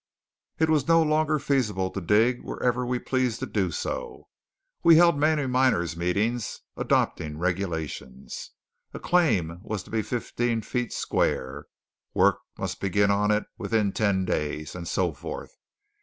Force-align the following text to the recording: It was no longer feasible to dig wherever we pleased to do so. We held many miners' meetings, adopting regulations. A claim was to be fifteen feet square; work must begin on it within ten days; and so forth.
It 0.57 0.67
was 0.67 0.87
no 0.87 1.03
longer 1.03 1.37
feasible 1.37 1.91
to 1.91 2.01
dig 2.01 2.41
wherever 2.41 2.87
we 2.87 2.97
pleased 2.97 3.39
to 3.41 3.45
do 3.45 3.69
so. 3.69 4.29
We 4.81 4.95
held 4.95 5.15
many 5.15 5.45
miners' 5.45 5.95
meetings, 5.95 6.61
adopting 6.75 7.37
regulations. 7.37 8.49
A 8.95 8.99
claim 8.99 9.59
was 9.61 9.83
to 9.83 9.91
be 9.91 10.01
fifteen 10.01 10.63
feet 10.63 10.91
square; 10.91 11.67
work 12.15 12.39
must 12.57 12.81
begin 12.81 13.11
on 13.11 13.29
it 13.29 13.43
within 13.59 13.91
ten 13.91 14.25
days; 14.25 14.73
and 14.73 14.87
so 14.87 15.13
forth. 15.13 15.55